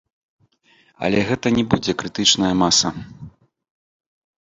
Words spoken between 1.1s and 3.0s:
гэта не будзе крытычная маса.